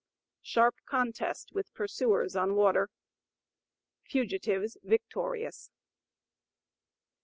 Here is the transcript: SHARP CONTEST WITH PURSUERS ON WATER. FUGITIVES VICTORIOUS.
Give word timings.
SHARP 0.41 0.77
CONTEST 0.87 1.51
WITH 1.53 1.71
PURSUERS 1.75 2.35
ON 2.35 2.55
WATER. 2.55 2.89
FUGITIVES 4.01 4.77
VICTORIOUS. 4.83 5.69